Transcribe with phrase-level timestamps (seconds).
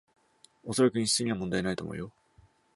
[0.63, 2.11] おそらく品質には問題ないと思うよ